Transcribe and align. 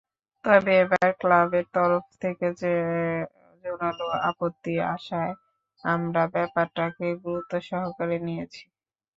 তবে 0.45 0.71
এবার 0.83 1.07
ক্লাবের 1.21 1.65
তরফ 1.75 2.05
থেকে 2.21 2.47
জোরালো 3.63 4.07
আপত্তি 4.29 4.73
আসায় 4.93 5.33
আমরা 5.83 6.23
ব্যাপারটাকে 6.35 7.07
গুরুত্বসহকারে 7.23 8.17
নিয়েছি। 8.27 8.63